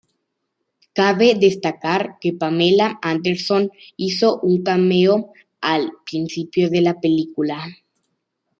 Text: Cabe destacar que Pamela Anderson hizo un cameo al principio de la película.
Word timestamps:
Cabe 0.99 1.35
destacar 1.39 2.17
que 2.19 2.33
Pamela 2.33 2.97
Anderson 3.03 3.69
hizo 3.97 4.39
un 4.39 4.63
cameo 4.63 5.31
al 5.61 5.91
principio 6.09 6.71
de 6.71 6.81
la 6.81 6.99
película. 6.99 7.63